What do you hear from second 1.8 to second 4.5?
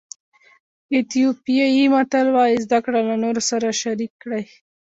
متل وایي زده کړه له نورو سره شریک کړئ.